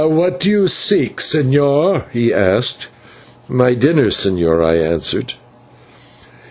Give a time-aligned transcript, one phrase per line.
[0.07, 2.87] "What do you seek, señor?" he asked.
[3.47, 5.35] "My dinner, señor," I answered.